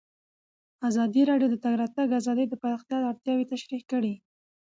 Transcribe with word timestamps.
ازادي 0.89 1.21
راډیو 1.29 1.47
د 1.49 1.53
د 1.57 1.61
تګ 1.63 1.73
راتګ 1.81 2.07
ازادي 2.19 2.45
د 2.49 2.53
پراختیا 2.61 2.97
اړتیاوې 3.11 3.45
تشریح 3.53 3.83
کړي. 3.91 4.13